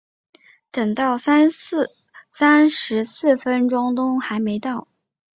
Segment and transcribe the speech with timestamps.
[0.71, 4.87] 等到三十四分都还没到